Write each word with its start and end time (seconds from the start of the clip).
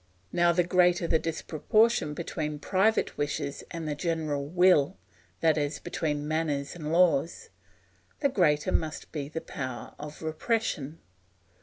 Now 0.31 0.51
the 0.51 0.63
greater 0.63 1.05
the 1.05 1.19
disproportion 1.19 2.15
between 2.15 2.57
private 2.57 3.19
wishes 3.19 3.63
and 3.69 3.87
the 3.87 3.93
general 3.93 4.47
will, 4.47 4.97
i.e., 5.43 5.71
between 5.83 6.27
manners 6.27 6.73
and 6.73 6.91
laws, 6.91 7.49
the 8.19 8.29
greater 8.29 8.71
must 8.71 9.11
be 9.11 9.29
the 9.29 9.41
power 9.41 9.93
of 9.99 10.23
repression. 10.23 10.97